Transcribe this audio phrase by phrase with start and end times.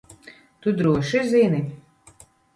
[0.63, 1.61] Tu droši zini?